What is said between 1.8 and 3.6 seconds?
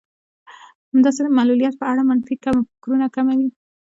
اړه منفي فکرونه کموي.